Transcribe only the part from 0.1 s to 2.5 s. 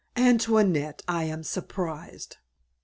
"Antoinette, I am surprised."